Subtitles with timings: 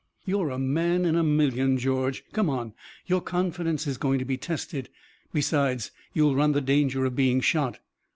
[0.25, 2.23] "You're a man in a million, George.
[2.33, 2.73] Come on,
[3.05, 4.89] your confidence is going to be tested.
[5.31, 7.77] Besides, you'll run the danger of being shot."